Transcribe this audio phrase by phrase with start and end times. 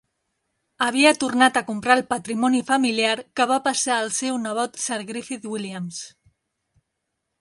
[0.83, 5.47] Havia tornat a comprar el patrimoni familiar, que va passar al seu nebot Sir Griffith
[5.55, 6.01] Williams.